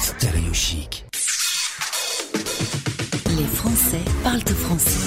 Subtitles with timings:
[0.00, 1.04] Stéréo chic.
[3.36, 4.98] Les Français parlent au français.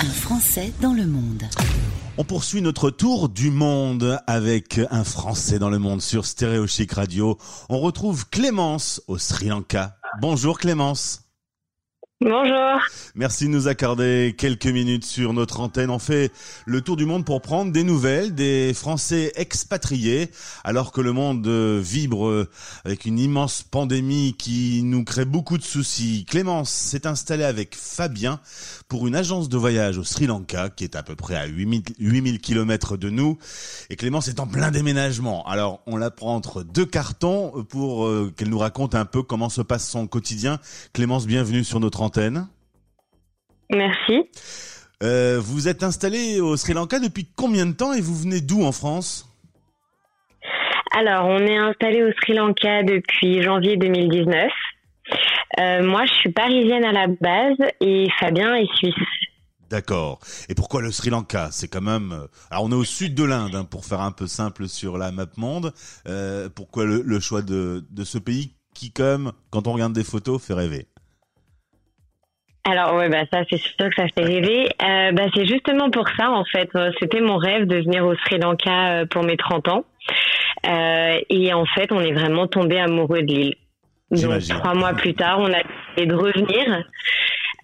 [0.00, 1.42] Un Français dans le monde.
[2.18, 6.92] On poursuit notre tour du monde avec un Français dans le monde sur Stéréo Chic
[6.92, 7.36] Radio.
[7.68, 9.96] On retrouve Clémence au Sri Lanka.
[10.20, 11.23] Bonjour Clémence.
[12.20, 12.80] Bonjour.
[13.16, 15.90] Merci de nous accorder quelques minutes sur notre antenne.
[15.90, 16.30] On fait
[16.64, 20.30] le tour du monde pour prendre des nouvelles des Français expatriés
[20.62, 22.46] alors que le monde vibre
[22.84, 26.24] avec une immense pandémie qui nous crée beaucoup de soucis.
[26.28, 28.40] Clémence s'est installée avec Fabien
[28.86, 31.82] pour une agence de voyage au Sri Lanka qui est à peu près à 8000,
[31.98, 33.38] 8000 km de nous.
[33.90, 35.44] Et Clémence est en plein déménagement.
[35.46, 39.48] Alors on la prend entre deux cartons pour euh, qu'elle nous raconte un peu comment
[39.48, 40.60] se passe son quotidien.
[40.92, 42.03] Clémence, bienvenue sur notre antenne.
[43.70, 44.28] Merci.
[45.02, 48.62] Euh, vous êtes installé au Sri Lanka depuis combien de temps et vous venez d'où
[48.64, 49.28] en France?
[50.96, 54.48] Alors, on est installé au Sri Lanka depuis janvier 2019.
[55.58, 58.94] Euh, moi, je suis parisienne à la base et Fabien est suisse.
[59.70, 60.20] D'accord.
[60.48, 61.48] Et pourquoi le Sri Lanka?
[61.50, 62.12] C'est quand même.
[62.12, 64.98] euh, Alors on est au sud de l'Inde, hein, pour faire un peu simple sur
[64.98, 65.72] la map monde.
[66.06, 70.04] Euh, pourquoi le, le choix de, de ce pays qui, comme quand on regarde des
[70.04, 70.86] photos, fait rêver?
[72.66, 74.68] Alors ouais, bah ça c'est sûr que ça fait rêver.
[74.82, 76.68] Euh, bah c'est justement pour ça en fait.
[76.74, 79.84] Euh, C'était mon rêve de venir au Sri Lanka euh, pour mes 30 ans.
[80.66, 83.54] Euh, et en fait, on est vraiment tombé amoureux de l'île.
[84.10, 84.54] Donc J'imagine.
[84.56, 85.62] trois mois plus tard, on a
[85.96, 86.84] décidé de revenir.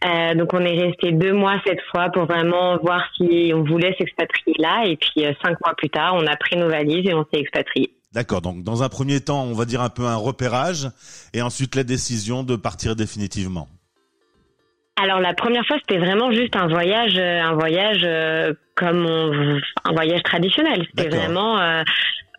[0.05, 3.95] Euh, donc on est resté deux mois cette fois pour vraiment voir si on voulait
[3.99, 4.85] s'expatrier là.
[4.87, 7.41] Et puis euh, cinq mois plus tard, on a pris nos valises et on s'est
[7.41, 7.91] expatrié.
[8.13, 8.41] D'accord.
[8.41, 10.89] Donc dans un premier temps, on va dire un peu un repérage,
[11.33, 13.69] et ensuite la décision de partir définitivement.
[15.03, 19.61] Alors la première fois, c'était vraiment juste un voyage, euh, un voyage euh, comme on-
[19.85, 20.87] un voyage traditionnel.
[20.97, 21.83] C'était vraiment euh,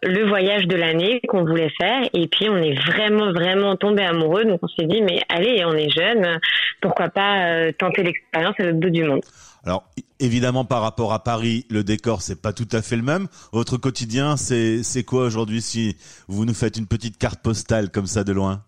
[0.03, 2.01] le voyage de l'année qu'on voulait faire.
[2.13, 4.45] Et puis on est vraiment, vraiment tombé amoureux.
[4.45, 6.39] Donc on s'est dit, mais allez, on est jeune,
[6.81, 9.21] pourquoi pas euh, tenter l'expérience à l'autre bout du monde?
[9.63, 9.83] Alors
[10.19, 13.27] évidemment, par rapport à Paris, le décor c'est pas tout à fait le même.
[13.53, 15.97] Votre quotidien, c'est c'est quoi aujourd'hui si
[16.27, 18.61] vous nous faites une petite carte postale comme ça de loin?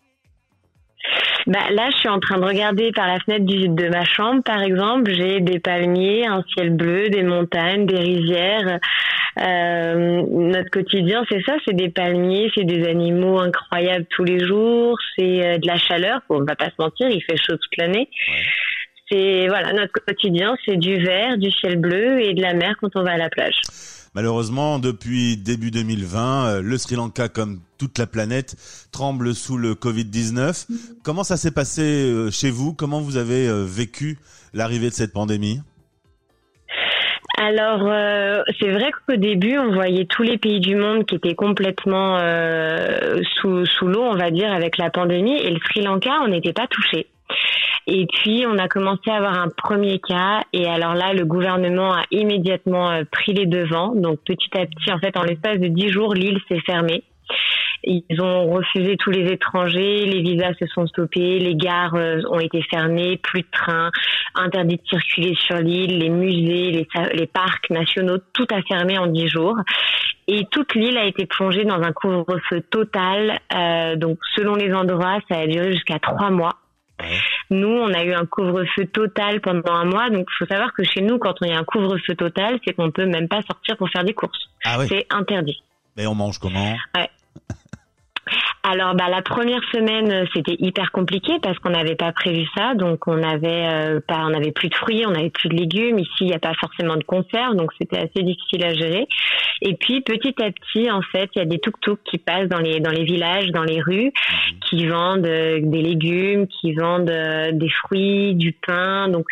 [1.45, 4.41] Bah, là, je suis en train de regarder par la fenêtre du, de ma chambre,
[4.43, 5.11] par exemple.
[5.11, 8.79] J'ai des palmiers, un ciel bleu, des montagnes, des rizières.
[9.39, 14.97] Euh, notre quotidien, c'est ça, c'est des palmiers, c'est des animaux incroyables tous les jours,
[15.17, 16.21] c'est euh, de la chaleur.
[16.29, 18.09] Bon, on va pas se mentir, il fait chaud toute l'année.
[19.13, 22.95] C'est voilà, notre quotidien, c'est du vert, du ciel bleu et de la mer quand
[22.95, 23.53] on va à la plage.
[24.15, 28.55] Malheureusement, depuis début 2020, euh, le Sri Lanka, comme toute la planète,
[28.91, 30.67] tremble sous le Covid-19.
[31.03, 32.73] Comment ça s'est passé euh, chez vous?
[32.73, 34.17] Comment vous avez euh, vécu
[34.53, 35.59] l'arrivée de cette pandémie?
[37.37, 41.35] Alors, euh, c'est vrai qu'au début, on voyait tous les pays du monde qui étaient
[41.35, 45.37] complètement euh, sous, sous l'eau, on va dire, avec la pandémie.
[45.37, 47.07] Et le Sri Lanka, on n'était pas touché.
[47.87, 50.41] Et puis, on a commencé à avoir un premier cas.
[50.53, 53.93] Et alors là, le gouvernement a immédiatement euh, pris les devants.
[53.95, 57.03] Donc, petit à petit, en fait, en l'espace de dix jours, l'île s'est fermée.
[57.85, 62.39] Ils ont refusé tous les étrangers, les visas se sont stoppés, les gares euh, ont
[62.39, 63.91] été fermées, plus de trains,
[64.35, 69.07] interdit de circuler sur l'île, les musées, les, les parcs nationaux, tout a fermé en
[69.07, 69.57] dix jours.
[70.27, 73.39] Et toute l'île a été plongée dans un couvre-feu total.
[73.53, 76.53] Euh, donc, selon les endroits, ça a duré jusqu'à trois mois.
[76.99, 77.17] Ouais.
[77.49, 80.09] Nous, on a eu un couvre-feu total pendant un mois.
[80.09, 82.73] Donc, il faut savoir que chez nous, quand on y a un couvre-feu total, c'est
[82.73, 84.49] qu'on peut même pas sortir pour faire des courses.
[84.63, 84.85] Ah oui.
[84.89, 85.61] C'est interdit.
[85.97, 86.75] Mais on mange comment?
[88.65, 92.75] Alors, bah, la première semaine, euh, c'était hyper compliqué parce qu'on n'avait pas prévu ça.
[92.75, 95.99] Donc, on avait euh, pas, on avait plus de fruits, on avait plus de légumes.
[95.99, 99.05] Ici, il n'y a pas forcément de conserve, donc c'était assez difficile à gérer.
[99.61, 102.59] Et puis, petit à petit, en fait, il y a des tuk-tuk qui passent dans
[102.59, 104.13] les dans les villages, dans les rues,
[104.69, 109.09] qui vendent euh, des légumes, qui vendent euh, des fruits, du pain.
[109.09, 109.25] Donc,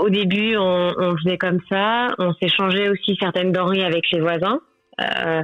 [0.00, 2.08] au début, on, on faisait comme ça.
[2.18, 4.60] On s'échangeait aussi certaines denrées avec les voisins.
[5.00, 5.42] Euh,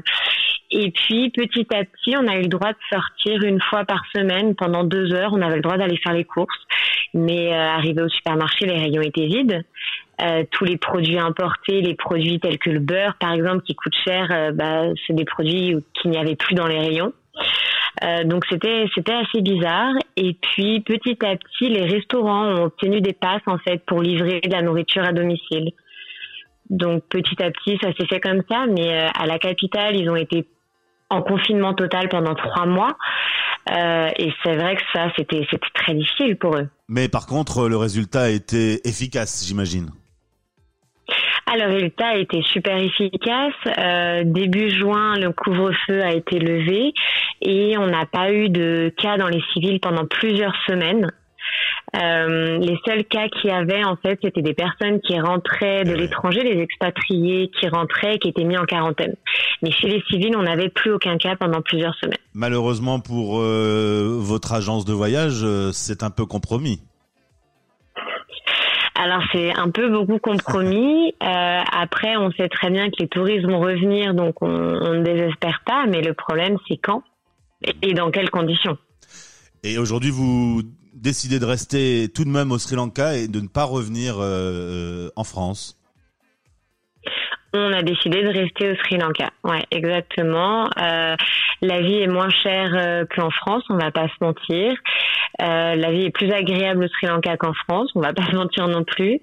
[0.71, 4.02] et puis petit à petit, on a eu le droit de sortir une fois par
[4.14, 5.32] semaine pendant deux heures.
[5.32, 6.67] On avait le droit d'aller faire les courses,
[7.14, 9.64] mais euh, arrivé au supermarché, les rayons étaient vides.
[10.23, 13.94] Euh, tous les produits importés, les produits tels que le beurre, par exemple, qui coûte
[14.06, 17.12] cher, euh, bah, c'est des produits qu'il n'y avait plus dans les rayons.
[18.05, 19.94] Euh, donc c'était c'était assez bizarre.
[20.17, 24.40] Et puis petit à petit, les restaurants ont obtenu des passes en fait pour livrer
[24.40, 25.73] de la nourriture à domicile.
[26.69, 28.67] Donc petit à petit, ça s'est fait comme ça.
[28.67, 30.46] Mais euh, à la capitale, ils ont été
[31.11, 32.97] en confinement total pendant trois mois.
[33.70, 36.69] Euh, et c'est vrai que ça, c'était c'était très difficile pour eux.
[36.88, 39.91] Mais par contre, le résultat a été efficace, j'imagine.
[41.47, 43.55] Alors, le résultat a été super efficace.
[43.79, 46.93] Euh, début juin, le couvre-feu a été levé
[47.41, 51.11] et on n'a pas eu de cas dans les civils pendant plusieurs semaines.
[51.94, 55.94] Euh, les seuls cas qu'il y avait, en fait, c'était des personnes qui rentraient de
[55.94, 59.15] l'étranger, les expatriés qui rentraient et qui étaient mis en quarantaine.
[59.62, 62.19] Mais chez les civils, on n'avait plus aucun cas pendant plusieurs semaines.
[62.35, 66.83] Malheureusement pour euh, votre agence de voyage, euh, c'est un peu compromis.
[68.94, 71.15] Alors c'est un peu beaucoup compromis.
[71.23, 75.03] Euh, après, on sait très bien que les touristes vont revenir, donc on, on ne
[75.03, 75.87] désespère pas.
[75.87, 77.03] Mais le problème, c'est quand
[77.83, 78.77] et dans quelles conditions?
[79.62, 80.62] Et aujourd'hui, vous
[80.96, 85.08] décidez de rester tout de même au Sri Lanka et de ne pas revenir euh,
[85.16, 85.76] en France
[87.56, 89.31] on a décidé de rester au Sri Lanka.
[89.44, 90.69] Ouais, exactement.
[90.78, 91.16] Euh,
[91.62, 94.75] la vie est moins chère euh, qu'en France, on va pas se mentir.
[95.40, 98.37] Euh, la vie est plus agréable au Sri Lanka qu'en France, on va pas se
[98.37, 99.20] mentir non plus.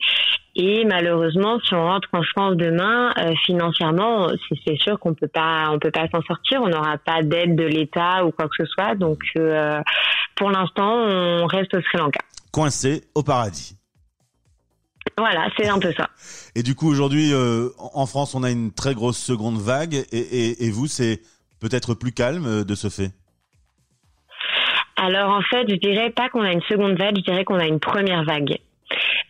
[0.55, 4.29] Et malheureusement, si on rentre en France demain, euh, financièrement,
[4.65, 6.61] c'est sûr qu'on peut pas, on peut pas s'en sortir.
[6.61, 8.94] On n'aura pas d'aide de l'État ou quoi que ce soit.
[8.94, 9.81] Donc, euh,
[10.35, 12.19] pour l'instant, on reste au Sri Lanka.
[12.51, 13.75] Coincé au paradis.
[15.17, 16.09] Voilà, c'est un peu ça.
[16.55, 19.95] Et du coup, aujourd'hui, euh, en France, on a une très grosse seconde vague.
[20.11, 21.21] Et, et, et vous, c'est
[21.59, 23.11] peut-être plus calme de ce fait?
[24.97, 27.65] Alors, en fait, je dirais pas qu'on a une seconde vague, je dirais qu'on a
[27.65, 28.59] une première vague.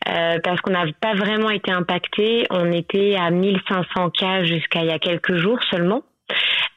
[0.10, 2.46] Euh, parce qu'on n'a pas vraiment été impacté.
[2.50, 6.04] On était à 1500 cas jusqu'à il y a quelques jours seulement.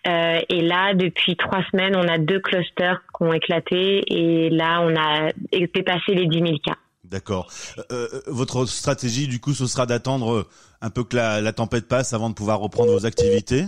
[0.07, 4.81] Euh, et là, depuis trois semaines, on a deux clusters qui ont éclaté et là,
[4.83, 6.77] on a dépassé les 10 000 cas.
[7.05, 7.49] D'accord.
[7.79, 10.47] Euh, euh, votre stratégie, du coup, ce sera d'attendre
[10.81, 13.65] un peu que la, la, tempête passe avant de pouvoir reprendre vos activités?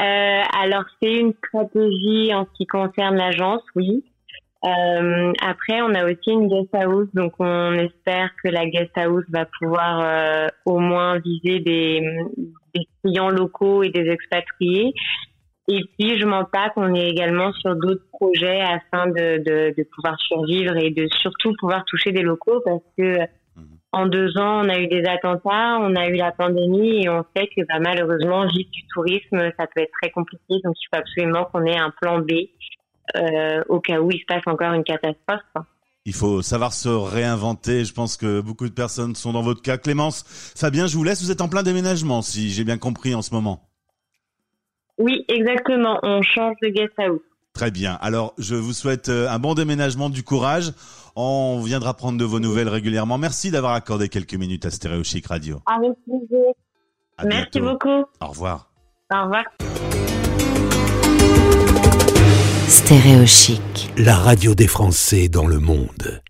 [0.00, 4.04] Euh, Alors, c'est une stratégie en ce qui concerne l'agence, oui.
[4.62, 9.24] Euh, après, on a aussi une guest house, donc on espère que la guest house
[9.30, 12.02] va pouvoir euh, au moins viser des,
[12.74, 14.92] des, clients locaux et des expatriés.
[15.68, 19.86] Et puis, je m'en pas qu'on est également sur d'autres projets afin de, de, de,
[19.94, 23.62] pouvoir survivre et de surtout pouvoir toucher des locaux parce que mmh.
[23.92, 27.24] en deux ans, on a eu des attentats, on a eu la pandémie et on
[27.34, 30.60] sait que bah, malheureusement, vivre du tourisme, ça peut être très compliqué.
[30.64, 32.32] Donc, il faut absolument qu'on ait un plan B
[33.68, 35.66] au cas où il se passe encore une catastrophe.
[36.06, 37.84] Il faut savoir se réinventer.
[37.84, 39.76] Je pense que beaucoup de personnes sont dans votre cas.
[39.76, 40.24] Clémence,
[40.56, 41.22] Fabien, je vous laisse.
[41.22, 43.68] Vous êtes en plein déménagement, si j'ai bien compris en ce moment.
[44.98, 45.98] Oui, exactement.
[46.02, 47.20] On change de guest house.
[47.52, 47.98] Très bien.
[48.00, 50.72] Alors, je vous souhaite euh, un bon déménagement, du courage.
[51.16, 53.18] On viendra prendre de vos nouvelles régulièrement.
[53.18, 55.60] Merci d'avoir accordé quelques minutes à Stéréo Chic Radio.
[55.66, 56.52] Avec plaisir.
[57.24, 58.04] Merci beaucoup.
[58.20, 58.70] Au revoir.
[59.12, 59.44] Au revoir.
[62.70, 63.90] Stéréo Chic.
[63.96, 66.22] La radio des Français dans le monde.